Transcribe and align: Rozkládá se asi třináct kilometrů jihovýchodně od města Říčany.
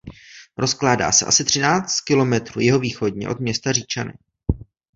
Rozkládá 0.57 1.11
se 1.11 1.25
asi 1.25 1.43
třináct 1.45 2.01
kilometrů 2.01 2.59
jihovýchodně 2.61 3.29
od 3.29 3.39
města 3.39 3.71
Říčany. 3.71 4.13